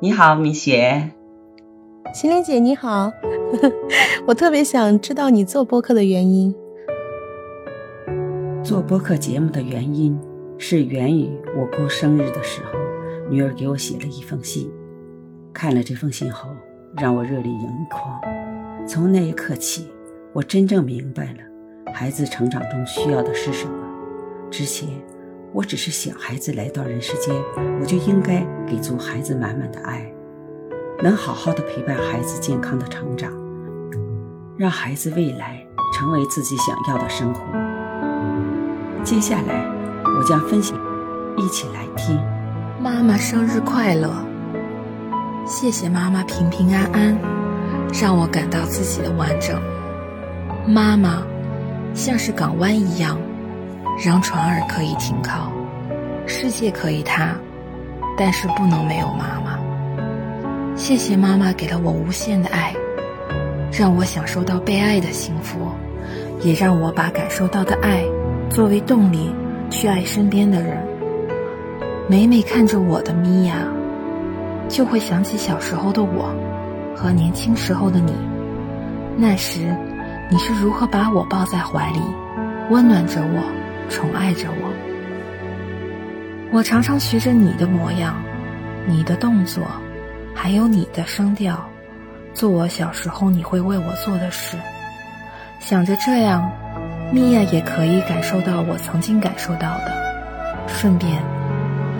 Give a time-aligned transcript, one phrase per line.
[0.00, 1.10] 你好，米雪。
[2.14, 3.12] 心灵姐你好，
[4.28, 6.54] 我特别想知道你做播客的原因。
[8.62, 10.16] 做播客节目的原因
[10.56, 12.78] 是源于我过生日的时候，
[13.28, 14.70] 女儿给我写了一封信。
[15.52, 16.48] 看了这封信后，
[16.96, 18.20] 让我热泪盈眶。
[18.86, 19.88] 从那一刻起，
[20.32, 23.72] 我真正明白了孩子成长中需要的是什么。
[24.48, 24.88] 之前，
[25.52, 27.34] 我只是想孩子来到人世间，
[27.80, 30.06] 我就应该给足孩子满满的爱。
[31.02, 33.32] 能好好的陪伴孩子健康的成长，
[34.56, 35.64] 让孩子未来
[35.94, 37.40] 成为自己想要的生活。
[39.02, 39.64] 接下来，
[40.18, 40.78] 我将分享，
[41.36, 42.20] 一起来听。
[42.80, 44.12] 妈妈生日快乐！
[45.46, 47.18] 谢谢妈妈平平安安，
[48.00, 49.58] 让我感到自己的完整。
[50.66, 51.22] 妈妈
[51.94, 53.18] 像是港湾一样，
[54.00, 55.50] 让船儿可以停靠，
[56.24, 57.34] 世界可以塌，
[58.16, 59.58] 但是不能没有妈妈。
[60.76, 62.72] 谢谢妈妈给了我无限的爱，
[63.72, 65.58] 让我享受到被爱的幸福，
[66.42, 68.04] 也让我把感受到的爱
[68.48, 69.34] 作为动力
[69.68, 70.78] 去爱身边的人。
[72.08, 73.56] 每每看着我的米娅，
[74.68, 76.32] 就会想起小时候的我
[76.94, 78.14] 和年轻时候的你。
[79.16, 79.76] 那时，
[80.30, 81.98] 你是如何把我抱在怀里，
[82.70, 83.42] 温暖着我，
[83.88, 84.72] 宠爱着我。
[86.50, 88.14] 我常常学着你的模样，
[88.86, 89.64] 你的动作。
[90.34, 91.68] 还有你的声调，
[92.32, 94.56] 做我小时候你会为我做的事。
[95.58, 96.48] 想着这样，
[97.12, 99.92] 米娅也可以感受到我曾经感受到的，
[100.68, 101.20] 顺便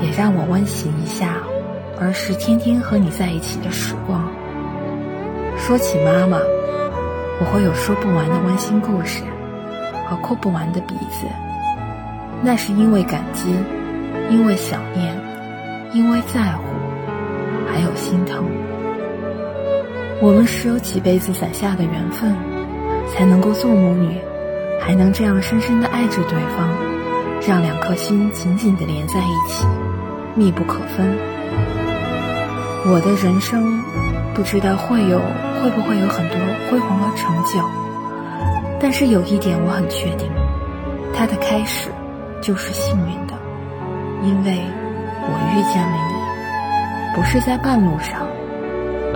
[0.01, 1.35] 也让我温习一下
[1.99, 4.31] 儿时天天和你在一起的时光。
[5.57, 6.39] 说起妈妈，
[7.41, 9.25] 我会有说不完的温馨故事
[10.07, 11.27] 和哭不完的鼻子。
[12.43, 13.55] 那是因为感激，
[14.31, 15.15] 因为想念，
[15.93, 16.63] 因为在乎。
[17.71, 18.45] 还有心疼，
[20.21, 22.35] 我们是有几辈子攒下的缘分，
[23.13, 24.19] 才能够做母女，
[24.81, 26.69] 还能这样深深的爱着对方，
[27.47, 29.65] 让两颗心紧紧的连在一起，
[30.35, 31.15] 密不可分。
[32.87, 33.81] 我的人生，
[34.35, 35.21] 不知道会有
[35.63, 37.63] 会不会有很多辉煌和成就，
[38.81, 40.29] 但是有一点我很确定，
[41.15, 41.91] 它的开始
[42.41, 43.35] 就是幸运的，
[44.23, 44.61] 因为
[45.23, 46.19] 我遇见了你。
[47.15, 48.27] 不是在半路上，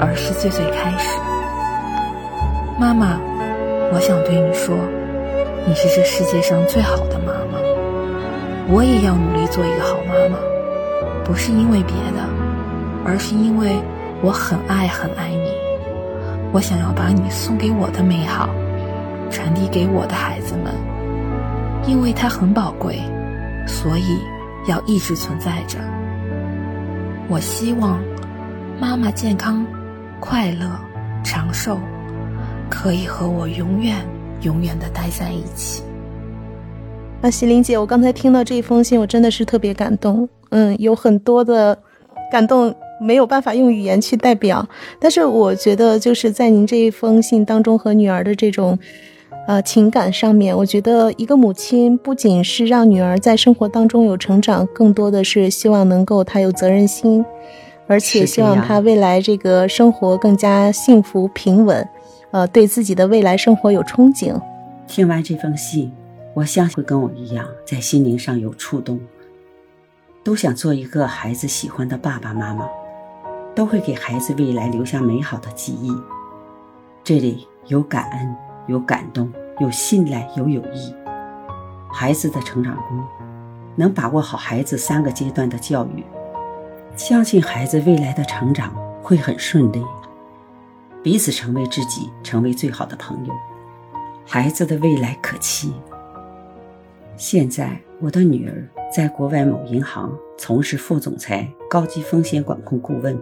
[0.00, 1.18] 而是最最开始。
[2.78, 3.20] 妈妈，
[3.92, 4.74] 我想对你说，
[5.66, 7.58] 你是这世界上最好的妈妈。
[8.68, 10.38] 我也要努力做一个好妈妈，
[11.24, 12.26] 不是因为别的，
[13.04, 13.76] 而是因为
[14.20, 15.52] 我很爱很爱你。
[16.52, 18.48] 我想要把你送给我的美好，
[19.30, 20.72] 传递给我的孩子们，
[21.86, 22.98] 因为它很宝贵，
[23.66, 24.18] 所以
[24.68, 25.78] 要一直存在着。
[27.28, 28.02] 我希望
[28.80, 29.64] 妈妈健康、
[30.20, 30.66] 快乐、
[31.24, 31.78] 长寿，
[32.68, 33.96] 可以和我永远、
[34.42, 35.82] 永远的待在一起。
[37.22, 40.28] 啊，喜玲姐，我刚才听到这一封信，我真的是特别感动。
[40.50, 41.78] 嗯，有很多的
[42.30, 44.68] 感动没有办法用语言去代表，
[44.98, 48.78] 但是我觉得就是在您这一封信当中和女儿的这种。
[49.44, 57.24] 呃，情感上面，我觉得一个母亲不仅是让女儿在生活当中有成长，更多的是希望能够她有责任心，
[57.88, 61.86] 而且希望她未来这个生活更加幸福平稳，
[62.30, 64.40] 呃，对自己的未来生活有憧憬。
[64.86, 65.92] 听完这封信，
[66.34, 69.00] 我相信会跟我一样在心灵上有触动，
[70.22, 72.68] 都想做一个孩子喜欢的爸爸妈妈，
[73.56, 75.90] 都会给孩子未来留下美好的记忆。
[77.02, 78.51] 这里有感恩。
[78.66, 80.94] 有感动，有信赖，有友谊。
[81.92, 83.04] 孩子的成长中，
[83.76, 86.04] 能把握好孩子三个阶段的教育，
[86.96, 89.84] 相信孩子未来的成长会很顺利。
[91.02, 93.34] 彼此成为知己，成为最好的朋友，
[94.24, 95.74] 孩子的未来可期。
[97.16, 103.18] 现在，我的女儿在国外某银行从事副总裁、高级风险管控顾问，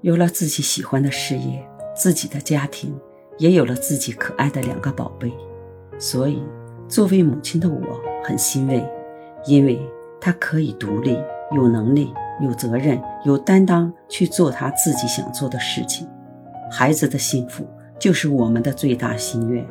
[0.00, 1.64] 有了自己喜欢的事业，
[1.94, 2.98] 自己的家庭。
[3.40, 5.32] 也有了自己可爱的两个宝贝，
[5.98, 6.42] 所以
[6.86, 7.80] 作为母亲的我
[8.22, 8.86] 很欣慰，
[9.46, 9.80] 因为
[10.20, 11.18] 她可以独立、
[11.50, 16.06] 有能力、有责任、有担当去做她自己想做的事情。
[16.70, 17.66] 孩子的幸福
[17.98, 19.66] 就是我们的最大心愿。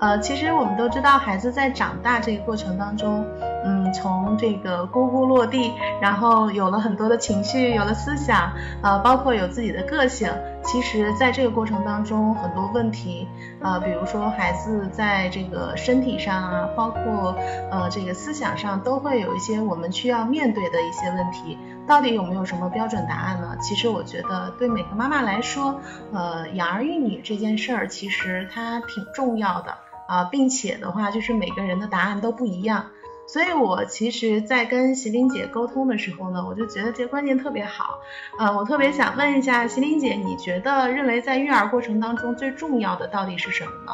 [0.00, 3.26] 呃，其实我们都知道，孩子在长大这个过程当中，
[3.64, 8.52] 嗯，从这个咕咕落地，然后有了很多的情绪，有了思想，
[8.82, 10.32] 呃，包括有自己的个性。
[10.64, 13.26] 其实，在这个过程当中，很多问题，
[13.60, 17.34] 呃，比如说孩子在这个身体上啊，包括
[17.70, 21.56] 呃这个思想上，都会有一些我们需要面对的一些问题。
[21.86, 23.56] 到底有没有什么标准答案呢？
[23.62, 25.80] 其实我觉得，对每个妈妈来说，
[26.12, 29.74] 呃，养儿育女这件事儿，其实它挺重要的
[30.06, 32.86] 啊，并且的话，就是每个人的答案都不一样。
[33.28, 37.98] 所以，我其实，在跟席琳姐沟通的时候呢，我就觉得这个观念特别好。
[38.38, 43.92] 呃，我特别想问一下席琳姐，你觉得认为在育儿过程当中最重要的到底是什么呢？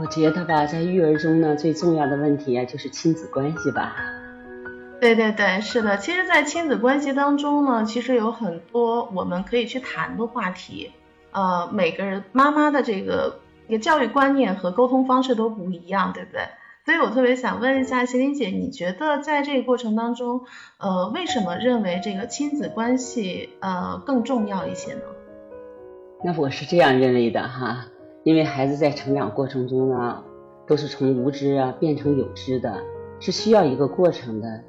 [0.00, 3.94] 我觉得吧，在育儿中呢，最重要的问题啊，就是亲子关系吧。
[5.00, 5.96] 对对对，是的。
[5.98, 10.90] 其实，在亲子关系当中呢，其实有很多我们可以去谈的话题。
[11.30, 13.38] 呃，每个人妈妈的这个
[13.68, 16.42] 一个教育观念和沟通方式都不一样，对不对？
[16.88, 20.40] 所以我特别想问一下麒麟姐，你觉得在这个过程当中，
[20.78, 25.02] 呃，为什么认为这个亲子关系呃更重要一些呢？
[26.24, 27.84] 那我是这样认为的哈，
[28.24, 30.24] 因为孩子在成长过程中呢，
[30.66, 32.78] 都是从无知啊变成有知的，
[33.20, 34.64] 是需要一个过程的，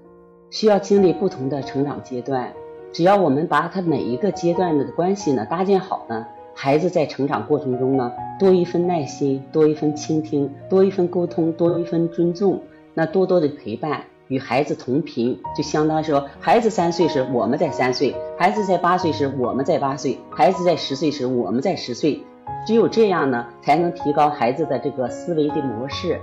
[0.50, 2.52] 需要经历不同的成长阶段。
[2.92, 6.28] 只要我们把他每一个阶段的关系呢搭建好呢。
[6.62, 12.62] 孩子在成长过程中呢，多一份耐心，多一份倾听，多一份沟通，多一份尊重，
[12.94, 22.22] 那多多的陪伴，与孩子同频，就相当于说，孩子三岁时我们在三岁，孩子在八岁时我们在八岁，孩子在十岁时我们在十岁，
[22.68, 26.20] 只有这样呢，才能提高孩子的这个思维的模式。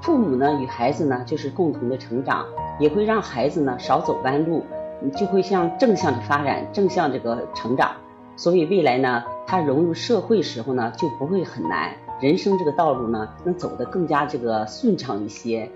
[0.00, 2.44] 父母呢与孩子呢就是共同的成长，
[2.80, 4.64] 也会让孩子呢少走弯路，
[5.16, 7.92] 就会向正向的发展，正向这个成长。
[8.36, 15.70] 所以未来呢，他融入社会时候呢，就不会很难，人生这个道路呢，能走得更加这个顺畅一些。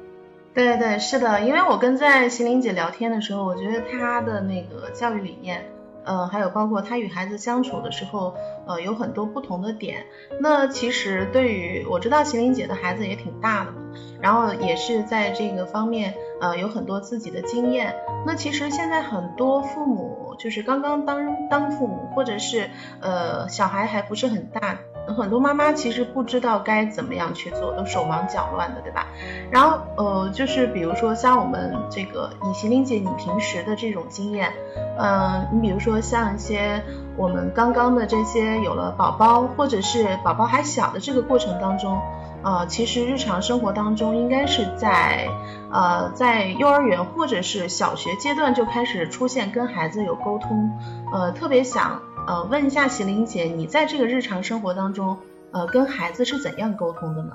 [0.52, 5.64] 对对是的，因为我跟在席琳姐聊天的时候，我觉得她的那个教育理念，
[6.04, 8.34] 呃，还有包括她与孩子相处的时候，
[8.66, 10.04] 呃，有很多不同的点。
[10.40, 13.72] 那其实对于我知道席琳姐的孩子也挺大的，
[14.20, 17.94] 然后也是在这个方面，呃，有很多自己的经验。
[18.26, 22.70] 那其实现在很多父母就是刚刚当当父母，或者是
[23.00, 24.78] 呃小孩还不是很大，
[25.16, 29.06] 很多妈妈其实不知道该怎么样去做，都手忙脚乱的，对吧？
[29.50, 34.52] 然后呃就是比如说像我们这个以席玲姐你平时的这种经验，
[34.98, 36.82] 嗯，你比如说像一些
[37.16, 41.98] 我们刚刚的这些有了宝宝，或者是宝宝还小的这个过程当中。
[42.42, 45.28] 呃，其实日常生活当中，应该是在
[45.70, 50.70] 呃在幼儿园或者是小学阶段就开始出现跟孩子有沟通。
[51.12, 55.18] 呃，特别想呃问一下喜玲姐，你在这个日常生活当中，
[55.52, 57.32] 呃跟孩子是怎样沟通的呢？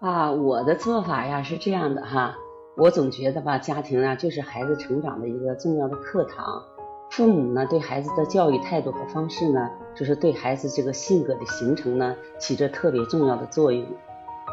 [0.00, 2.34] 啊，我的做法呀是这样的哈，
[2.76, 6.62] 我总觉得吧，家庭啊就是孩子成长的一个重要的课堂，
[7.10, 13.86] 父母呢对孩子的教育态度和方式呢，就是对孩子这个性格的形成呢起着特别重要的作用。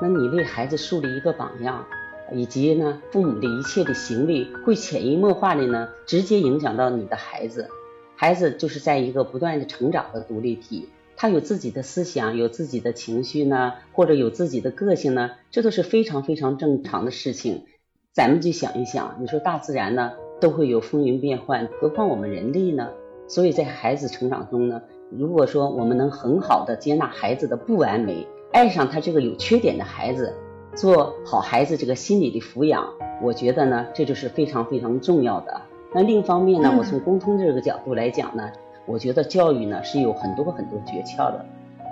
[0.01, 1.85] 那你为孩子树立一个榜样，
[2.33, 7.69] 以及呢，父母的一切的行为会潜移默化的呢，直接影响到你的孩子。
[8.15, 17.65] 孩子就是在一个不断的成长的独立体，他有自己的思想，有自己的情绪呢，或者有自己的个性呢，这都是非常非常正常的事情。
[18.11, 22.89] 咱们就想一想，你说大自然呢都会有风云变幻，何况我们人类呢？
[23.27, 24.81] 所以在孩子成长中呢，
[25.11, 28.27] 如果说我们能很好的接纳孩子的不完美。
[28.51, 30.35] 爱上他这个有缺点的孩子，
[30.75, 32.85] 做好孩子这个心理的抚养，
[33.21, 35.61] 我觉得呢，这就是非常非常重要的。
[35.93, 38.51] 那另一方面呢，我从沟通这个角度来讲呢，
[38.85, 41.45] 我觉得教育呢是有很多很多诀窍的。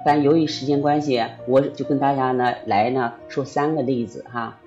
[0.05, 4.57] 但由于时间关系，我就跟大家呢来呢说三个例子哈。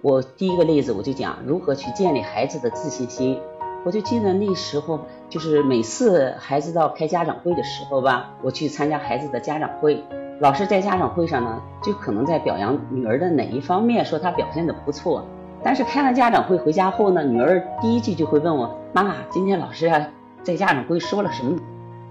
[0.00, 3.38] 我第一个例子我就讲如何去建立孩子的自信心。
[3.84, 10.02] 我就记得那时候，就是每次孩子到开家长会的时候吧，我去参加孩子的家长会。
[10.42, 15.24] 老师在家长会上呢，就可能在表扬女儿的哪一方面，说她表现的不错。
[15.62, 20.04] 但是开完家长会回家后呢，女儿第一句就会问我：“妈妈，今天老师啊
[20.42, 21.56] 在家长会说了什么？”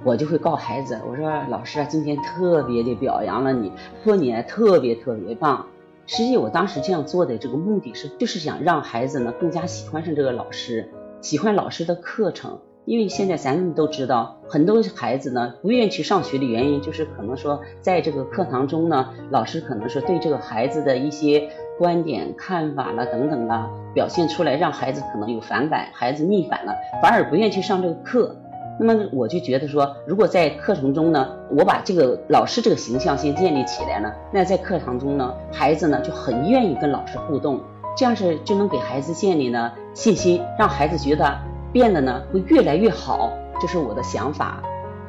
[0.05, 3.69] 我就会告孩子：“我说老师啊今天特别的表扬了你，
[4.01, 5.65] 说你特别特别棒。”
[6.07, 12.59] 实际我当时这样做的这个目的是，就是想让孩子呢更加喜欢上这个老师，喜欢老师的课程。
[12.85, 28.35] 因为现在咱们都知道，很多孩子呢不愿意去上学的原因，就是可能说在这个课堂中呢，老师可能是对这个孩子的一些观点、看法了等等啊，表现出来，让孩子可能有反感，孩子逆反了，反而不愿意去上这个课。
[28.79, 37.61] 那么我就觉得说，如果在课程中呢，我把这个老师这个形象先建立起来了，那在课堂中呢，孩子呢就很愿意跟老师互动。
[37.95, 41.38] 这样是就能给孩子建立呢信心，让孩子觉得
[41.71, 44.61] 变得呢会越来越好，这是我的想法。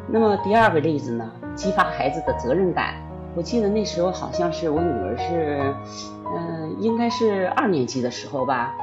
[0.09, 2.95] 那么第二个例子呢，激发孩子的责任感。
[3.35, 5.75] 我记得那时候好像是我女儿是，
[6.37, 8.75] 嗯，应该是二年级的时候吧，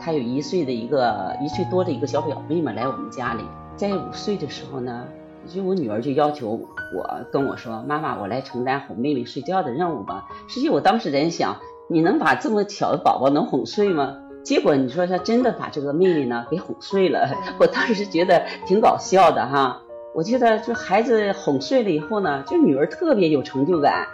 [0.00, 3.42] 她有一岁的一个一岁多的一个小表妹嘛来我们家里，
[3.76, 5.04] 在五岁的时候呢，
[5.46, 11.56] 就我女儿就要求我跟我说：“妈妈，我来承担哄妹妹睡觉的任务吧。”实际我当时在想，
[11.90, 14.16] 你能把这么小的宝宝能哄睡吗？
[14.48, 17.28] 结果你说他真的把这个妹妹呢给哄睡了，
[17.60, 19.82] 我当时觉得挺搞笑的哈。
[20.14, 24.06] 我觉得就孩子哄睡了以后呢，就女儿特别有成就感，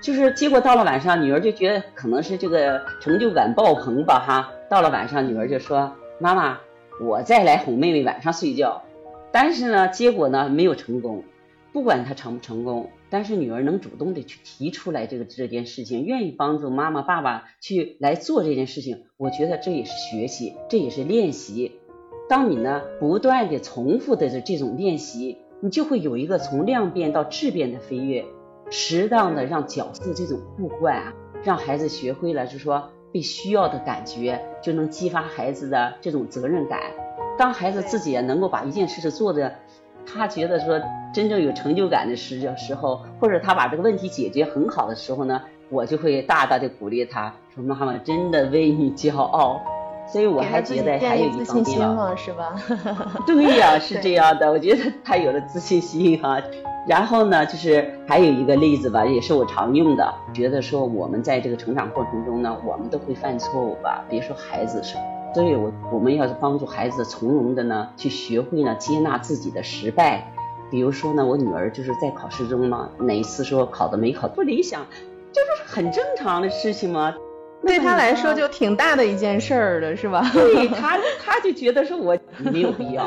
[0.00, 4.50] 就是结果到了晚上，女儿就觉得可能是这个成就感爆棚吧哈。
[4.70, 6.56] 到了晚上，女儿就说：“妈妈，
[6.98, 8.80] 我再来哄妹妹晚上睡觉。”
[9.30, 11.22] 但是呢，结果呢没有成功。
[11.72, 21.72] 不管他成不成功，但是女儿能主动的去提出来这个这件事情，愿意帮助妈妈爸爸去来做这件事情，我觉得这也是学习，这也是练习。
[22.28, 25.38] 当你呢不断的重复的这种练习。
[25.64, 28.24] 你就会有一个从量变到质变的飞跃，
[28.68, 31.14] 适当的让角色这种互换啊，
[31.44, 36.80] 让孩子学会了，就是说被需要的感觉，就能激发孩子的这种责任感。
[37.38, 39.54] 当孩子自己能够把一件事情做的，
[40.06, 40.80] 他觉得说
[41.12, 49.60] 真正有成就感的时时候，或者他把这个问题解决很好的时候呢，我就会大大的鼓励他说：“妈妈真的为你骄傲。”
[50.04, 52.54] 所以我还觉得还有一方面了，是吧？
[53.24, 54.50] 对呀，是这样的。
[54.50, 56.42] 我觉得他有了自信心哈。
[56.88, 60.12] 然后呢，就是还有一个例子吧，也是我常用的。
[60.34, 64.04] 觉得说我们在这个成长过程中呢，我们都会犯错误吧。
[64.08, 64.96] 别说孩子是，
[65.34, 70.32] 所以我我们要是帮助孩子从容的呢，去学会呢接纳自己的失败。
[70.70, 74.86] 比如说呢，我女儿就是在考试中嘛，哪一次说考的没考不理想，
[75.32, 77.14] 这不是很正常的事情吗？
[77.64, 80.20] 对他来说就挺大的一件事儿的是吧？
[80.34, 82.18] 对他，他就觉得说我
[82.50, 83.06] 没有必要，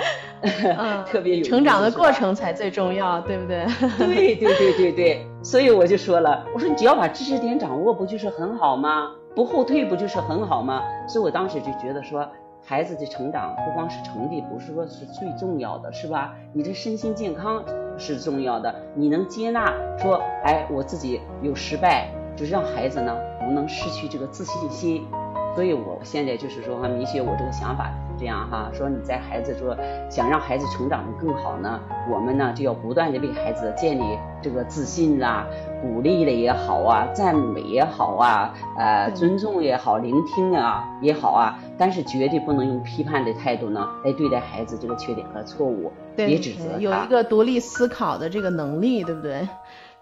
[1.06, 3.66] 特别有成长的过程才最重要，对不对？
[4.00, 9.12] 对对对对对，所以我就说了，我说你只要把知识点掌握，不就是很好吗？
[9.36, 10.82] 不后退不就是很好吗？
[11.08, 12.28] 所以我当时就觉得说，
[12.64, 16.34] 孩子的成长不光是成绩，不是说是最重要的，是吧？
[16.54, 17.64] 你的身心健康
[17.98, 22.10] 是重要的，你能接纳说，哎，我自己有失败。
[22.38, 25.08] 就是让孩子呢不能失去这个自信心，
[25.56, 29.76] 所以我现在就是说哈，明确，我这个想法这样哈，说你在孩子说
[30.10, 31.80] 想让孩子成长的更好呢，
[32.12, 34.04] 我们呢就要不断的为孩子建立
[34.42, 35.46] 这个自信啦，
[35.82, 49.48] 鼓励的也好啊，赞美也好啊，呃，尊重也好，聆听啊也好啊，但是绝对不能用批判的态度呢来对待孩子这个缺点和错误，别指责他，有一个独立思考的这个能力，对不对？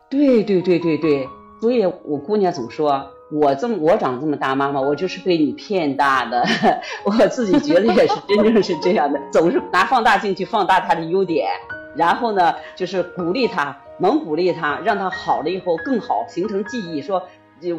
[0.10, 1.28] 对对对对对。
[1.62, 6.46] 所以，我姑娘总说，我这么我长这么大，妈妈，我就是被你骗大的。
[7.04, 11.50] 我自己觉得也是，真正是这样的，总是拿放大镜去放大他的优点，
[11.96, 17.02] 然后呢，就是鼓励他，猛鼓励他，让他好了以后更好，形成记忆。
[17.02, 17.24] 说，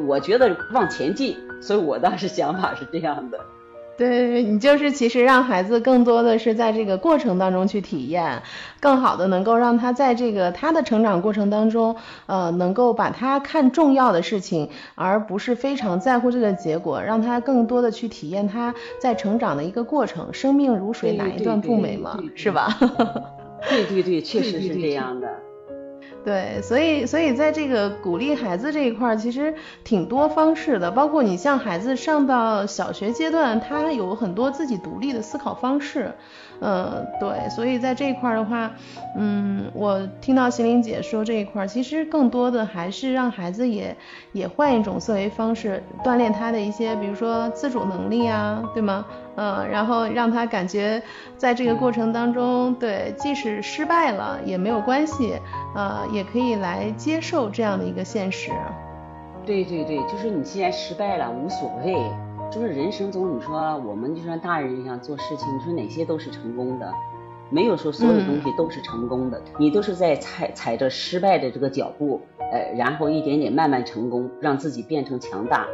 [0.06, 1.36] 我觉得往前进。
[1.62, 3.38] 所以我当时想法是这样的。
[3.96, 8.42] 对你就是其实让孩子更多的是在这个过程当中去体验，
[8.80, 11.94] 更好的能够让他在这个他的成长过程当中，
[12.26, 20.32] 呃，能够把他看重要的事情，而不是非常在乎这个结果，让他更多的去体验他在成长的一个过程。
[20.32, 22.18] 生命如水，哪一段不美嘛？
[22.34, 22.76] 是吧？
[23.70, 25.28] 对对对，确实是这样的。
[26.24, 29.54] 对，所以所以在这个鼓励孩子这一块儿，其实
[29.84, 36.10] 挺多方式的，包括你像孩子上到小学阶段，他有很多自己独立的思考方式。
[36.60, 38.70] 嗯，对，所以在这一块儿的话，
[39.16, 43.94] 嗯，我听到心灵姐说这一块儿，其实更多的还是让孩子也
[44.32, 49.04] 也换一种思维方式，锻炼他的一些，比如说自主能力啊，对吗？
[49.36, 51.02] 嗯，然后让他感觉
[51.36, 55.34] 在这个过程当中，对，即使失败了也没有关系，
[55.74, 58.50] 呃，也可以来接受这样的一个现实。
[59.44, 61.96] 对对对，就是你既然失败了无所谓。
[62.52, 66.92] 就是人生中，你说我们就算大人一样做事情，你说哪些都是成功的，
[67.50, 72.20] 没有说所有东西都是成功的，你都是在踩踩着失败的这个脚步，
[72.52, 75.66] 呃，然后一点点慢慢成功，让自己变成强大，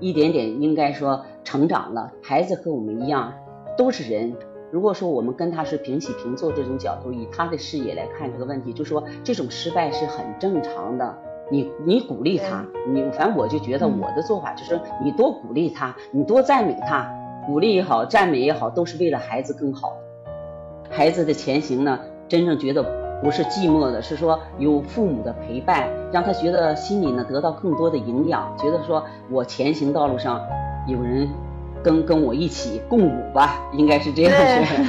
[0.00, 2.12] 一点点应该说成长了。
[2.20, 3.32] 孩子和我们一样，
[3.78, 4.34] 都是人。
[4.72, 11.16] 如果说我们跟他是平起平坐这种角度，以他的视野来看这个问题，就说这种失败是很正常的。
[11.48, 17.08] 你你鼓励他，你反正我就觉得我的做法就是你多鼓励他，你多赞美他，
[17.46, 19.96] 鼓励也好，赞美也好，都是为了孩子更好。
[20.90, 22.82] 孩子的前行呢，真正觉得
[23.22, 30.44] 不是寂寞的，是说有父母的陪伴，让他觉得心里呢得到更多的营养，觉得说我前行道路上
[30.86, 31.28] 有人
[31.82, 34.32] 跟跟我一起共舞吧，应该是这样。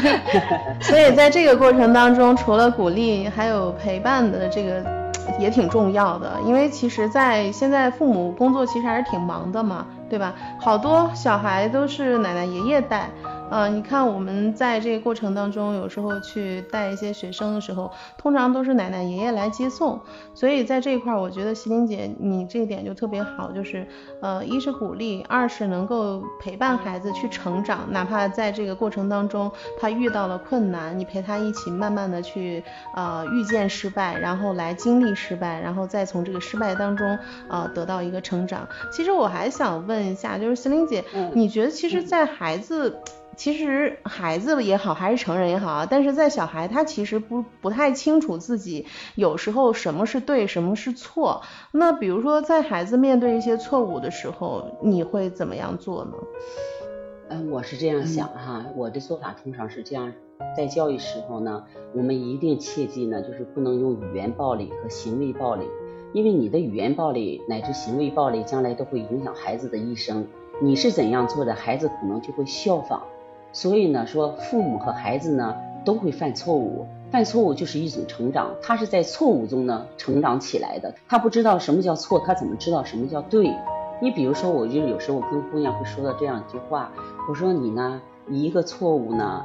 [0.81, 4.83] 所以在这个过程当中，除了鼓励，还有陪伴的这个
[5.39, 6.33] 也挺重要的。
[6.45, 10.33] 因为其实，在现在父母工作其实还是挺忙的嘛，对吧？
[10.59, 13.09] 好多小孩都是奶奶爷爷带。
[13.49, 19.99] 呃，你看我们在这个过程当中，有时候去带一些学生的时候，通常都是奶奶爷爷来接送。
[20.33, 23.87] 所以在这一块，我觉得席琳姐你这一点就特别好，就是
[24.21, 32.63] 呃，一是鼓励，二是能够陪伴孩子去成长，哪怕在这个过程当中他遇到了困难，你陪他一起慢慢的去
[32.95, 38.67] 呃遇见失败，然后来经历失败，然后再从这个失败当中呃得到一个成长。
[38.91, 42.99] 其实我还想问一下，就是席琳姐，你觉得其实，在孩子
[43.37, 51.43] 其实孩子也好，还是成人也好啊，但是在小孩他其实不不太清楚自己有时候什么是对，什么是错。
[51.71, 56.13] 那比如说在孩子面对一些错误的时候，你会怎么样做呢？
[57.29, 60.11] 嗯，我是这样想哈，我的做法通常是这样，
[60.55, 61.63] 在教育时候呢，
[61.93, 65.65] 我们一定切记呢，就是不能用语言暴力和行为暴力，
[66.13, 70.25] 因为你的语言暴力乃至行为暴力，将来都会影响孩子的一生。
[70.59, 73.03] 你是怎样做的，孩子可能就会效仿。
[73.57, 80.93] 所以呢，说父母和孩子呢都会犯错误，犯错误就是一种成长，他是在错误中呢成长起来的。
[81.09, 83.51] 他不知道什么叫错，他怎么知道什么叫对？
[83.99, 86.91] 你比如说，我就有时候跟姑娘会说到这样一句话，
[87.27, 87.99] 我说你呢
[88.29, 89.43] 一个错误呢，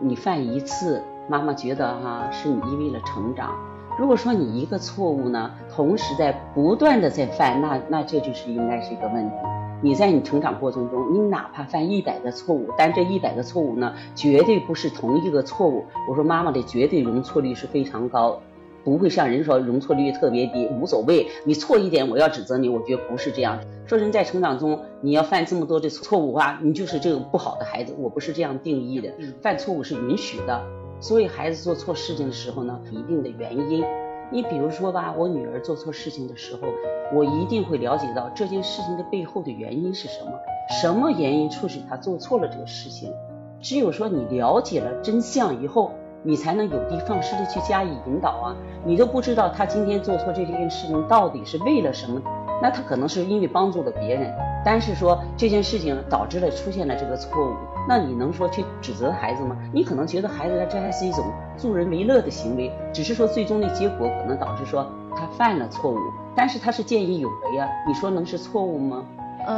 [0.00, 3.52] 你犯一次，妈妈觉得哈是你因为了成长。
[3.96, 9.36] 如果说你一个错误呢，同时在不断的在犯，那那这就是应该是一个问题。
[9.82, 15.84] 你在你成长过程中，你哪怕犯一百个错误，但这一百个错误呢，绝对不是同一个错误。
[16.08, 18.40] 我说妈妈的绝对容错率是非常高，
[18.84, 21.26] 不会像人说容错率特别低，无所谓。
[21.44, 23.58] 你错一点，我要指责你，我觉得不是这样。
[23.84, 27.92] 说人在成长中，你要犯这么多的错误啊，你就是这个不好的孩子。
[27.98, 29.12] 我不是这样定义的，
[29.42, 30.62] 犯错误是允许的。
[31.00, 33.84] 所以孩子做错事情的时候呢，一定的原因。
[34.32, 36.66] 你比如说吧，我女儿做错事情的时候，
[37.14, 40.32] 我一定会了解到这件事情的背后的原因是什么，
[40.80, 43.12] 什么原因促使她做错了这个事情。
[43.60, 48.56] 只有说你了解了真相以后，你才能有的放矢的去加以引导啊。
[48.86, 52.22] 你都不知道她今天做错这件事情到底是为了什么，
[52.62, 57.54] 那她可能是因为帮助了别人，但是说这件事情导致了出现了这个错误。
[57.88, 59.56] 那你能说去指责孩子吗？
[59.72, 61.24] 你可能觉得孩子这还是一种
[61.58, 65.98] 助人为乐的行为，只是说最终的结果可能导致说他犯了错误，
[66.36, 69.04] 但是他是见义勇为啊，你说能是错误吗？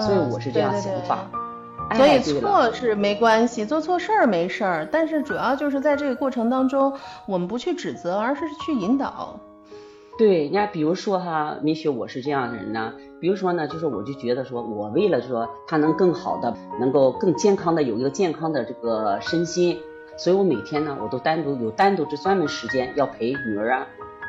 [0.01, 1.19] 所以我是这样想法。
[1.95, 6.95] 所以错是没关系，做错事儿没事儿，但是主要就是在这个过程当中，
[7.27, 9.39] 我们不去指责，而是去引导。
[10.17, 12.93] 对，你看，比如说哈，米雪，我是这样的人呢。
[13.21, 19.77] 比如说呢，就是我就觉得说，我为了说他能更好的，能够更健康的有一个健康的这个身心，
[20.17, 23.87] 所以我每天呢，我都单独有单独的专门时间要陪女儿啊，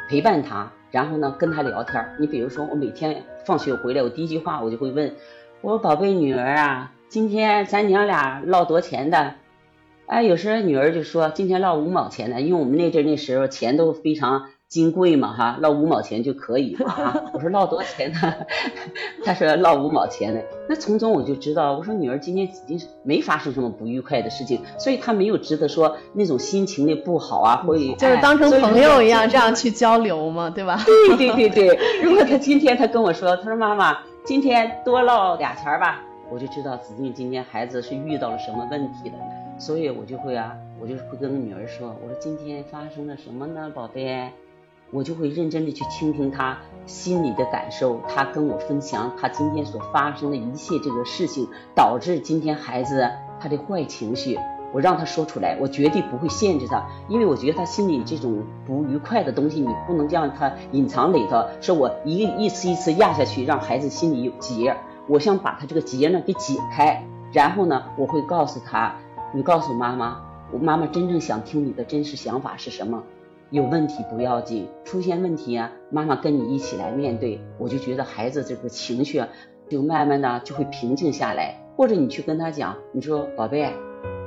[0.10, 2.04] 陪伴她，然后呢跟她聊天。
[2.19, 5.13] 你比如说，我每天放学回来，我第一句话我就会问，
[5.62, 9.36] 我说宝贝女儿啊，今天咱娘俩唠多钱的？
[10.08, 14.48] 哎，有时候女儿就说今天唠五毛钱的，因为我们那阵那时候钱都非常。
[14.76, 17.16] 金贵嘛哈，捞五毛钱就可以了啊。
[17.32, 18.36] 我说捞多少钱呢？
[19.24, 20.44] 他说捞五毛钱的。
[20.68, 30.78] 那从中我就知道，我说女儿今天已经是没发生什么不愉快的事情，所以她没有值得说那种心情的不好啊，会就是当成朋友一样这样去交流嘛，对吧？
[30.86, 32.02] 对对对对。
[32.04, 39.16] 如果他今天他跟我说，他说妈妈今天多捞俩钱吧，我就知道子俊今天孩子是遇到了什么问题了，
[39.58, 44.30] 所以我就会啊，我就会跟女儿说，我说今天发生了什么呢，宝贝？
[44.96, 54.40] 我就会认真的去倾听他心里的感受，他跟我分享他今天所发生的一切这个事情，导致今天孩子他的坏情绪，
[54.72, 64.78] 我让他说出来，我绝对不会限制他，因为我觉得他心里这种不愉快的东西，你不能让他隐藏里头，说我一一次一次压下去，让孩子心里有结，
[65.08, 68.96] 我想把他这个结呢给解开，然后呢，我会告诉他，
[69.34, 70.22] 你告诉妈妈，
[70.54, 73.04] 我妈妈真正想听你的真实想法是什么。
[73.52, 79.24] 有问题不要紧，出现问题啊，妈妈跟你一起来面对，我就觉得孩子这个情绪
[79.70, 81.56] 就慢慢的就会平静下来。
[81.78, 83.72] 或者你去跟他讲，你说宝贝，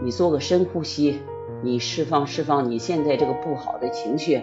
[0.03, 1.21] 你做个深呼吸，
[1.63, 4.43] 你释放释放你现在这个不好的情绪。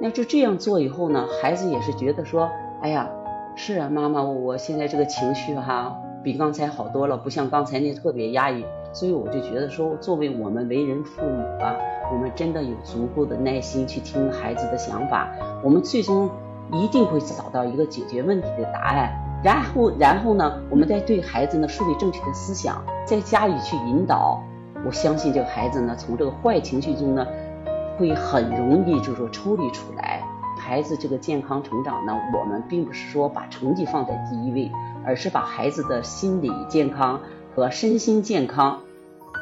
[0.00, 2.50] 那就这样做以后呢，孩子也是觉得说，
[2.82, 3.08] 哎呀，
[3.54, 8.64] 是啊，妈妈，我现在这个情绪哈比刚才好多了，不像刚才那特别压抑。
[8.96, 11.76] 所以我就觉得说，作为我们为人父母啊。
[12.10, 15.28] 我们真的有足够的耐心去听孩子的想法，
[15.62, 16.30] 我们最终
[16.72, 19.12] 一定会找到一个解决问题的答案。
[19.44, 24.40] 然后然后呢，我们再对孩子呢树立正确的思想，再加以去引导。
[24.86, 27.26] 我相信这个孩子呢，从这个坏情绪中呢，
[27.98, 30.22] 会很容易就是说抽离出来。
[30.56, 34.70] 孩子这个健康成长呢，我们并不是说把成绩放在第一位，
[35.04, 37.20] 而是把孩子的心理健康
[37.54, 38.80] 和身心健康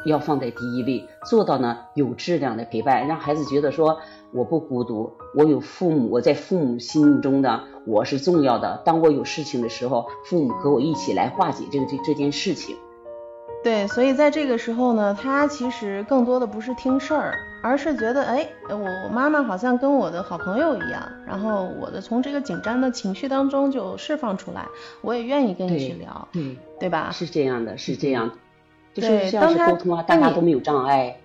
[0.05, 3.99] 要放在第一位，做到呢有质量的陪伴，让孩子觉得说
[4.31, 8.81] 我不孤独，我有父母，我在父母心目中的我是重要的。
[8.85, 12.75] 当我有事情的时候，父母和我一起来化解这个这这件事情。
[13.63, 24.67] 对，所以在这个时候呢，他其实更多的不是听事儿，而是觉得，哎，我妈妈好像跟我的好朋友一样，然后我的从这个紧张的情绪当中就释放出来，
[25.01, 27.09] 我也愿意跟你去聊，对，对吧？
[27.11, 28.29] 是这样的，是这样，
[28.95, 31.17] 就是这样是沟通啊，大家都没有障碍。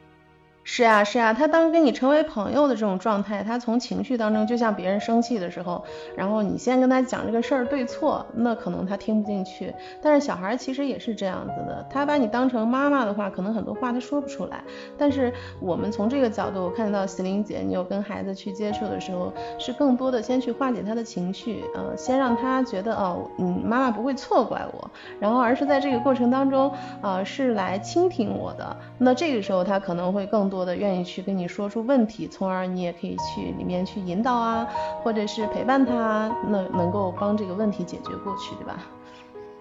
[0.63, 5.83] 是啊是啊，他当跟你成为朋友的这种状态，他从情绪当中，就像别人生气的时候，
[6.15, 9.75] 然后你先跟他讲这个事儿对错，那可能他听不进去。
[10.03, 14.63] 但是小孩其实也是这样子的，他把你当成妈妈的话，可能很多话他说不出来。
[14.99, 26.71] 但是我们从这个角度看到喜玲姐，你有跟孩子去接触的时候，是更多的先去化解他的情绪，呃，先让他觉得哦，嗯，妈妈不会错怪我，然后而是在这个过程当中，
[27.01, 28.77] 呃，是来倾听我的。
[28.99, 30.67] 那这个时候他可能会更多。
[30.67, 34.69] 的愿意去跟你说出问题，从而你也可以去里面去引导啊，
[35.03, 38.77] 或者是陪伴他，那能够帮这个问题解决过去，对吧？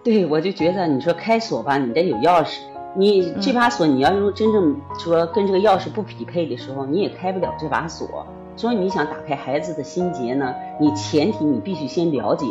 [0.04, 2.60] 对，我就觉得你说开锁吧，你得有钥匙，
[2.96, 8.26] 你这把锁你要用真正说跟这个钥匙不匹配的时候，你也开不了这把锁。
[8.56, 12.46] 所以你想打开孩子的心结呢，你前提你必须先了解，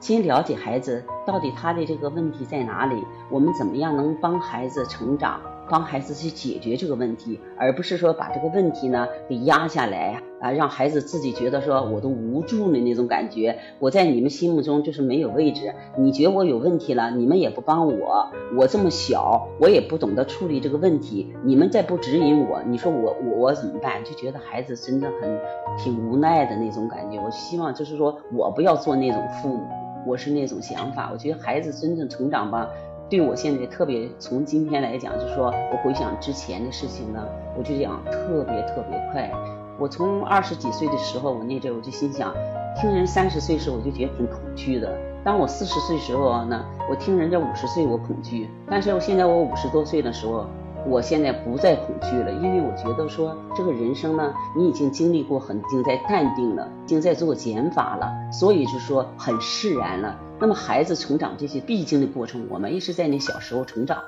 [0.00, 5.40] 先了解孩子到底他的这个问题在哪里，我们怎么样能帮孩子成长。
[5.68, 13.58] 帮孩子去解决这个问题，而不是说把这个问题呢给压下来啊，让孩子自己觉得说我都无助的那种感觉。
[13.78, 24.04] 我在你们心目中就是没有位置，你觉得我有问题了，你们也不帮我，我这么小，我也不懂得处理这个问题，你们再不指引我，你说我我我怎么办？
[24.04, 25.38] 就觉得孩子真的很
[25.76, 27.18] 挺无奈的那种感觉。
[27.18, 29.66] 我希望就是说我不要做那种父母，
[30.06, 31.10] 我是那种想法。
[31.12, 32.68] 我觉得孩子真正成长吧。
[33.08, 37.24] 对我现在特别，从今天来讲，就是说我回想之前的事情呢，
[37.56, 39.30] 我就讲特别特别快。
[39.78, 42.34] 我从二十几岁的时候，我那阵我就心想，
[42.80, 44.92] 听人三十岁时候我就觉得挺恐惧的。
[45.22, 48.50] 当我四十岁时候呢，我听人家五十岁我恐惧。
[48.68, 50.46] 但是我现在我五十多岁的时候。
[50.88, 60.18] 我现在不再恐惧了，因为我觉得说这个人生呢，你已经经历过很，已经在淡定了，已经在做减法了，所以就说很释然了。
[60.38, 63.98] 那么孩子成长这些必经的过程，我们也是在那小时候成长，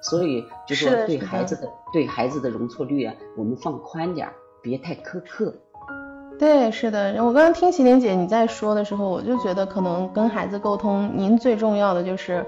[0.00, 4.28] 所以就说对孩子的对孩子的容错率啊，我们放宽点，
[4.62, 5.54] 别太苛刻。
[6.38, 7.12] 对，是的。
[7.18, 12.46] 我刚刚听麒麟姐你在说的时候，我就觉得可能跟孩子沟通，您最重要的就是，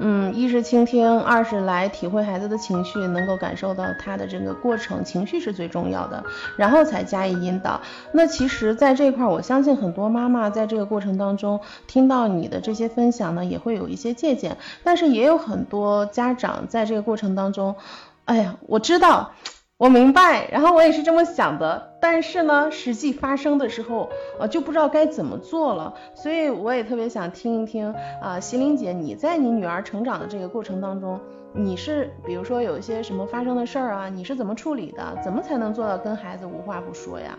[0.00, 6.24] 嗯，一是倾听，二是来体会孩子的情绪，能够感受到他的这个过程，情绪是最重要的，
[6.56, 7.80] 然后才加以引导。
[8.10, 14.56] 那其实，在这块，我相信很多妈妈在这个过程当中听到你的这些分享呢，也会有一些借鉴。
[14.82, 17.76] 但是也有很多家长在这个过程当中，
[18.24, 19.30] 哎呀，我知道。
[19.78, 24.10] 我明白，然后我也是这么想的，但是呢，实际发生的时候，
[24.40, 31.20] 呃，就不知道该怎么做了，所以我也特别想听一听啊，席琳姐，你在你女儿成长的这个过程当中，
[31.52, 35.16] 你是比如说有一些什么发生的事儿啊，你是怎么处理的？
[35.22, 37.38] 怎么才能做到跟孩子无话不说呀？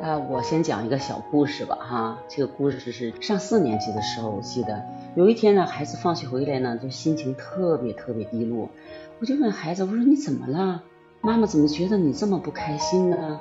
[0.00, 4.82] 呃，我先讲一个小故事吧，哈，这个故事是上四年级的时候，我记得
[5.14, 8.70] 有一天呢，孩子放学回来呢，就心情特别特别低落，
[9.20, 10.82] 我就问孩子，我说你怎么了？
[11.20, 13.40] 妈妈怎么觉得你这么不开心呢？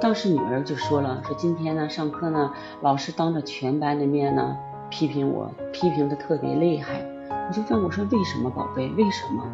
[0.00, 4.56] 当时女儿就说了，说今天呢上课呢，老师当着全班的面呢
[4.88, 7.02] 批评我，批评的特别厉害。
[7.28, 8.88] 我就问我说为什么宝贝？
[8.96, 9.44] 为什么？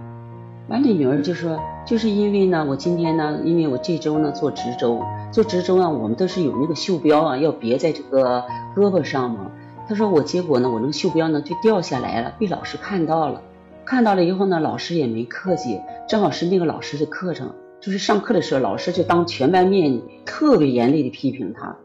[0.68, 5.02] 完了女儿就说就是因为呢，我今天呢，因为我这周呢做值周，
[5.33, 8.44] 做值周啊，我们都是有那个袖标啊，要别在这个
[8.76, 9.50] 胳膊上嘛。
[9.88, 13.42] 她说我结果呢，我那个袖标呢就掉下来了，被老师看到了。
[13.87, 21.77] 看到了以后呢，老师也没客气，正好是那个老师的课程，就是上课的时候，老师就当全班面特别严厉的批评他。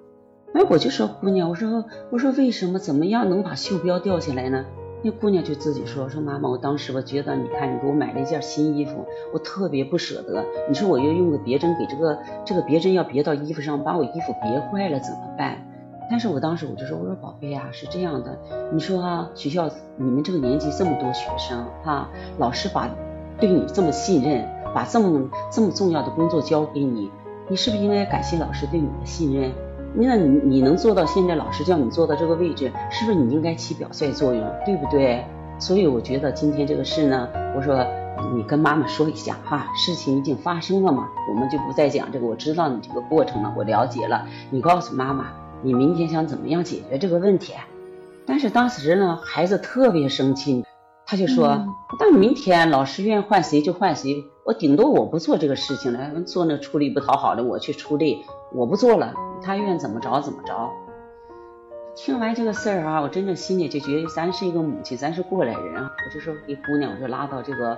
[0.54, 4.66] 哎，我就说姑娘，我说我说为什么怎么样能把袖标掉下来呢？
[5.04, 10.44] 那姑娘就自己说说妈妈，我当时我觉得你看你给我买了一件新衣服，我特别不舍得。
[10.68, 15.71] 你说我要用个别针给这个这个别针要别到衣服上，把我衣服别坏了怎么办？
[16.12, 18.38] 但是我当时我就说，我说宝贝啊，是这样的，
[18.74, 22.90] 你说啊，学校你们这个年级这么多学生哈，老师把
[23.40, 24.46] 对你这么信任，
[24.76, 27.10] 把这么这么重要的工作交给你，
[27.48, 29.54] 你是不是应该感谢老师对你的信任？
[29.96, 35.24] 那你你能做到现在老师叫你做到这个位置，是不是你应该起表率作用，对不对？
[35.60, 37.86] 所以我觉得今天这个事呢，我说
[38.36, 42.26] 你跟妈妈说一下哈，事情已经发生了嘛，我们就不再讲这个。
[42.26, 44.26] 我知道你这个过程了，我了解了。
[44.50, 45.28] 你告诉妈妈，
[45.64, 47.54] 你明天想怎么样解决这个问题？
[48.26, 50.64] 但是当时呢，孩子特别生气，
[51.06, 51.66] 他就说
[52.00, 60.70] ：“但明天老师愿意换谁就换谁，我顶多我不做这个事情了，做那出力不讨好的，我去出力，我不做了。”他愿怎么着怎么着。
[61.96, 65.92] 听完这个事儿啊，我真正心里就觉得咱是一个母亲，咱是过来人啊。
[66.06, 67.78] 我就说给姑娘，我就拉到这个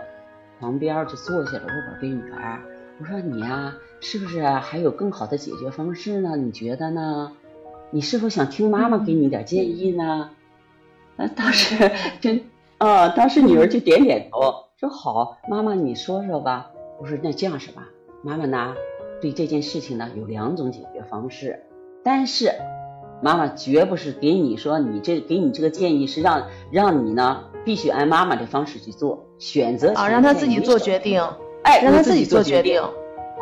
[0.59, 1.63] 旁边就坐下了。
[1.63, 2.59] 我说宝贝女儿，
[2.99, 6.35] 我说你呀，是不是还有更好的解决方式呢？
[6.35, 7.31] 你觉得呢？
[7.93, 10.31] 你是否想听妈妈给你点建议呢？
[11.15, 12.41] 那当时 真
[12.79, 16.71] 啊，当时女儿就点点头，说好，妈妈你说说吧。
[16.99, 17.87] 我说那这样是吧？
[18.23, 18.73] 妈妈呢？
[19.21, 21.67] 对这件事情呢，有两种解决方式，
[22.03, 22.51] 但是
[23.21, 31.21] 妈妈绝不是给你说你这给你这个建议是让让你呢必须按妈妈的方式去做选择啊，让他自己做决定，
[31.61, 32.81] 哎，让他自己做决定，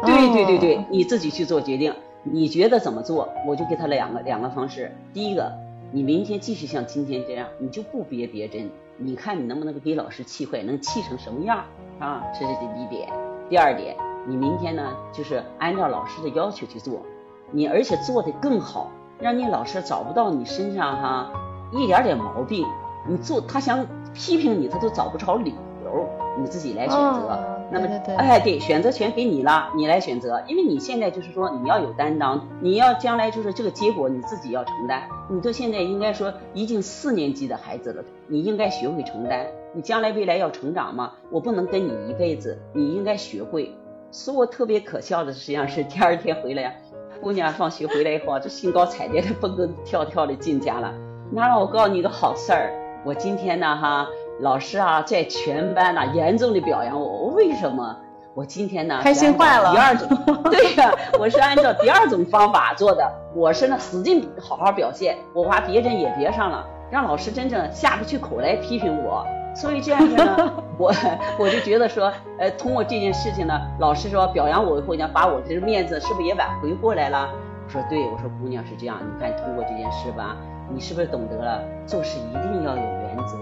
[0.05, 5.51] 对对对对，你自己去做决定，你觉得怎么做，我就给他两个两个方式，第一个，
[5.91, 11.63] 你明天继续像今天这样，你就不憋别针，你看你能不能给老师气坏，能气成什么样
[11.99, 12.23] 啊？
[12.31, 13.09] 这是第一点，
[13.49, 13.95] 第二点。
[14.27, 17.01] 你明天呢，就是按照老师的要求去做，
[17.49, 21.31] 你而且做的更好，让你老师找不到你身上哈
[21.71, 22.63] 一点点毛病。
[23.09, 26.07] 你做他想批评你，他都找不着理由，
[26.37, 27.60] 你自己来选择。
[27.71, 30.43] 那么，哎，对，选择权给你了，你来选择。
[30.45, 35.03] 因为你现在就是说你要有担当，你要将来就是这个结果你自己要承担。
[35.29, 39.47] 你都现在应该说已经四年级的孩子了，你应该学会承担。
[39.73, 43.73] 你将来未来要成长嘛，我不能跟你一辈子，你应该学会。
[44.11, 46.81] 所以我特别可笑的，实际上是第二天回来，
[47.21, 50.93] 姑娘放学回来以后，就兴高采烈的蹦蹦跳跳的进家了。
[51.31, 52.73] 那让我告诉你个好事儿，
[53.05, 54.05] 我今天呢哈，
[54.41, 57.27] 老师啊在全班呢严重的表扬我。
[57.27, 57.95] 为什么？
[58.33, 59.71] 我今天呢开心坏了。
[59.71, 60.07] 第二种，
[60.49, 63.07] 对呀，我是按照第二种方法做的。
[63.35, 69.25] 我是呢使劲好好表现，我把别人也别上了，让老师真正下不去口来批评我。
[69.53, 70.93] 所以这样子呢， 我
[71.37, 77.29] 我就觉得说，呃，通过这件事情呢，老师说表扬我以后呢，把我这个面子是不是也挽回过来了？
[77.65, 80.37] 我说对，我说姑娘是这样，你看通过这件事吧，
[80.73, 83.37] 你是不是懂得了做事一定要有原则，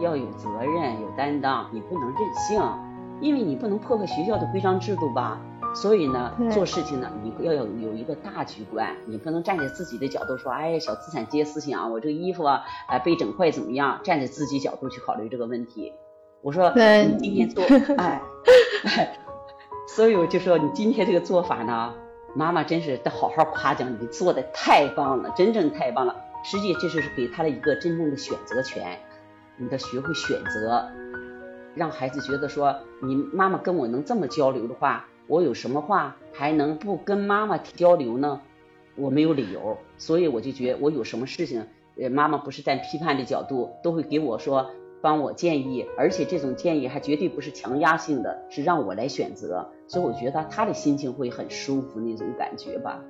[0.00, 2.62] 要有责任，有担当，你不能任性，
[3.20, 5.40] 因为你不能破坏学校的规章制度吧。
[5.72, 14.00] 所以呢，做事情呢，你要有有一个大局观，你不能站在自己的角度说，哎，小资产阶级思想，我这个衣服啊，哎，被整坏怎么样？
[14.02, 15.92] 站在自己角度去考虑这个问题。
[16.42, 17.62] 我说，你今天做，
[17.98, 18.20] 哎，
[19.86, 21.94] 所以我就说，你今天这个做法呢，
[22.34, 26.16] 妈妈真是得好好夸奖你，做的太棒了，真正太棒了。
[26.42, 28.98] 实际这就是给他的一个真正的选择权，
[29.60, 30.88] 你得学会选择，
[31.74, 35.06] 让孩子觉得说，你妈妈跟我能这么交流的话。
[35.26, 38.40] 我有什么话还能不跟妈妈交流呢？
[38.96, 41.64] 我没有理由，所以我就觉得我有什么事情，
[41.96, 53.00] 呃，妈妈不是站批判的角度，都会给我说，帮我建议，而且这种建议还绝对不是强压性的，是让我来选择，所以我觉得他的心情会很舒服那种感觉吧。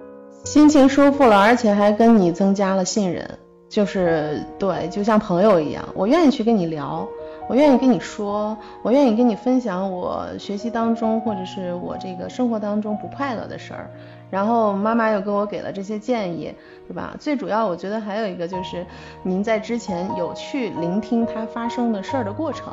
[0.45, 3.39] 心情舒服了，而且还跟你增加了信任，
[3.71, 7.09] 就是对，就像朋友一样，我愿意去跟你聊。
[7.49, 13.91] 我愿意跟你说，我愿意跟你分享我学习当中或者是我这个生活当中不快乐的事儿，
[14.31, 16.55] 然后妈妈又给我给了这些建议，
[16.87, 17.17] 对吧？
[17.19, 18.87] 最主要我觉得还有一个就是，
[19.25, 22.73] 您在之前有去聆听他发生的事儿的过程。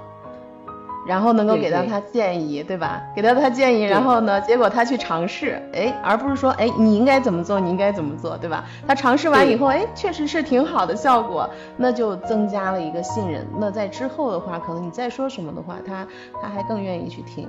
[1.07, 3.01] 然后能够给到他建议，对吧？
[3.15, 8.65] 给到他建议，然后呢，结果他去尝试，哎，而不是说，哎，你应该怎么做，你应该怎么做，对吧？
[8.85, 13.47] 他尝试完以后，哎，确实是挺好的效果，那就增加了一个信任。
[13.57, 16.05] 那在之后的话，可能你再说什么的话，他
[16.41, 17.47] 他还更愿意去听。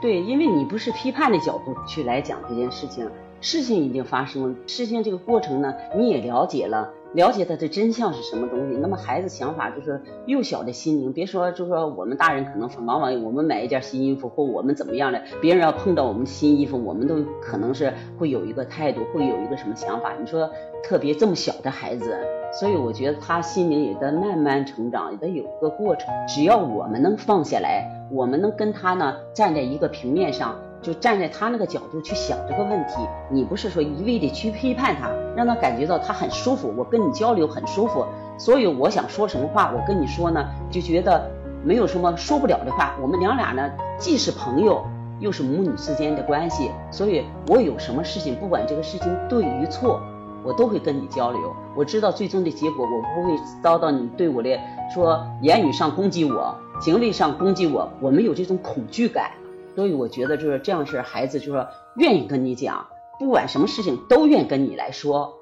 [0.00, 3.06] 对，因为你不是批判的角度去来讲这件事情，
[3.42, 6.88] 事情已经发生了，事情这个过程呢，你也了解了。
[7.14, 8.76] 了解他的真相是什么东西？
[8.76, 20.14] 那么孩子想法就是幼小的心灵，别说就说我们大人可能往往我们买一件新衣服或我们怎么样的，别人要碰到我们新衣服，我们都可能是会有一个态度，会有一个什么想法？
[20.20, 20.48] 你说
[20.84, 22.16] 特别这么小的孩子，
[22.52, 26.08] 所以我觉得他心灵也在慢慢成长，也得有一个过程。
[26.28, 30.56] 只要我们能放下来，我们能跟他呢站在一个平面上。
[30.82, 38.04] 就站在他那个角度去想这个问题，你不是说一味的去批判他，让他感觉到他很舒服，我跟你交流很舒服，
[38.38, 41.30] 所以我想说什么话，我跟你说呢，就觉得
[41.62, 42.96] 没有什么说不了的话。
[43.00, 44.82] 我们娘俩呢，既是朋友，
[45.18, 50.00] 又是母女之间的关系，所以我有什么事情，不管这个事情对与错，
[50.42, 51.54] 我都会跟你交流。
[51.76, 54.58] 我知道最终的结果，我不会遭到你对我的
[54.94, 59.30] 说言语上攻击我，行为上攻击我，我没有这种恐惧感。
[59.74, 62.86] 所以我觉得就是这样式，孩子就说愿意跟你讲，
[63.18, 65.36] 不管什么事情都愿意跟你来说。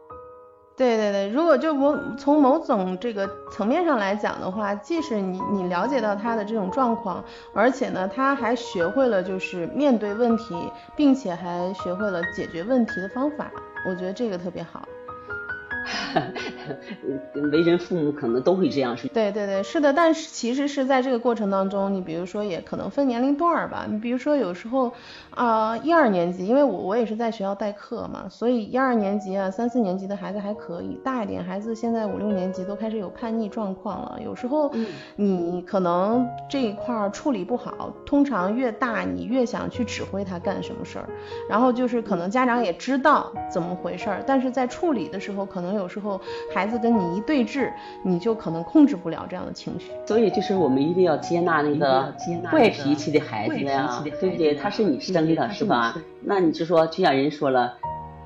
[0.76, 10.54] 对对对，如果就某从某种这个层面上来讲的话，即使你你了解到他的这种状况，而且呢，他还学会了就是面对问题，
[10.94, 13.50] 并且还学会了解决问题的方法，
[13.88, 14.86] 我觉得这个特别好。
[17.52, 19.08] 为人父母可能都会这样是。
[19.08, 23.86] 对对对，是的，但是其实是在这个过程当中，你比如说也可能分年龄段儿吧。
[23.88, 24.92] 你比如说有时候
[25.34, 34.18] 啊，一二年级，因为我我也是在学校代课嘛，所以一二年级啊、三四年级的孩子还可以，大一点孩子现在五六年级都开始有叛逆状况了。
[34.22, 34.72] 有时候
[35.16, 41.08] 你可能这一块处理不好，通常越大你越想去指挥他干什么事儿，
[41.48, 46.20] 然后就是可能家长也知道怎么回事儿，但是在处理的时候可能有时候。
[46.52, 47.70] 孩子跟你一对峙，
[48.02, 49.92] 你就可能控制不了这样的情绪。
[50.06, 52.12] 所以就是我们一定要接纳那个
[52.50, 54.54] 坏脾气的孩子呀，对不对？
[54.54, 55.94] 他是你生的，是吧？
[56.22, 57.74] 那你就说，就像人说了，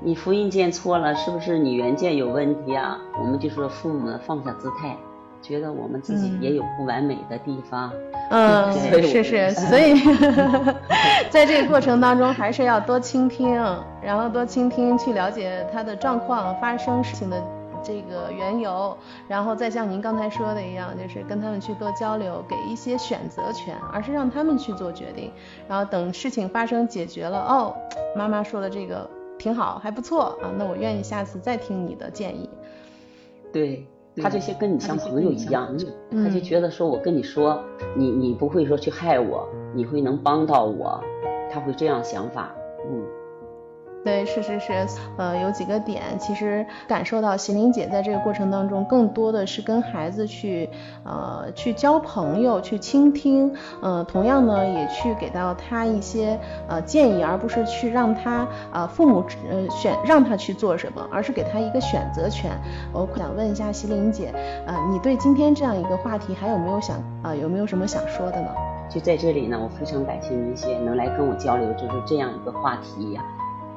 [0.01, 2.97] 你复印件错了，是不是你原件有问题啊？
[3.19, 4.95] 我们就说父母放下姿态，
[5.43, 7.91] 觉得我们自己也有不完美的地方。
[8.31, 9.93] 嗯，是是，所以
[11.29, 13.53] 在这个过程当中，还是要多倾听，
[14.01, 17.39] 然后多倾听，去了解他的状况、发生事情的。
[17.85, 25.29] 这个缘由，然后再像您刚才说的一样，就是跟他们去多交流，给一些选择权，而是让他们去做决定。
[25.67, 27.75] 然后等事情发生解决了，哦，
[28.15, 29.05] 妈妈说的这个
[29.37, 32.49] 挺好，还不错啊，那我愿意下次再听你的建议。
[33.51, 33.85] 对
[34.21, 35.75] 他这些跟你像朋友一样，
[36.11, 37.61] 他就觉得说我跟你说，
[37.95, 41.03] 你你不会说去害我，你会能帮到我，
[41.51, 42.62] 他会这样想法，嗯。
[44.03, 44.73] 对，是是是，
[45.17, 50.69] 呃，有几个点，其实感受到席琳姐在这个过程当中，更多的是跟孩子去，
[51.05, 56.37] 呃，去交朋友，去倾听，呃，同样呢，也去给到他一些
[56.67, 62.51] 呃建议，而不是去让他呃父母呃选让他去做什么，而是给他一个选择权。
[62.91, 64.33] 我想问一下席琳姐，
[64.67, 68.49] 呃，你对今天这样一个话题还有没有想啊有没有什么想说的呢？
[68.89, 73.23] 就在这里呢，我非常感谢一些能来跟我交流，就是这样一个话题呀。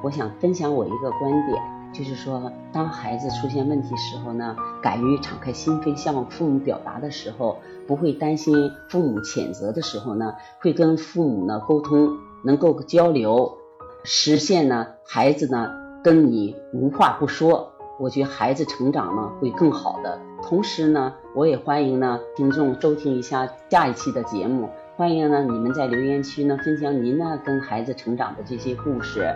[0.07, 1.61] 我想分享我一个观点，
[1.93, 12.09] 就是说，当孩子出现问题时候呢，敢于敞开心扉向父母表达的时候，不会担心父母谴责的时候呢，会跟父母呢沟通，
[12.45, 13.59] 能够交流，
[14.05, 15.73] 实现呢孩子呢
[16.05, 17.73] 跟你无话不说。
[17.99, 20.21] 我觉得孩子成长呢会更好的。
[20.41, 29.35] 同时呢，我也欢迎呢听众收听一下下一期的节目，欢迎呢你们在留言区呢分享您呢跟孩子成长的这些故事。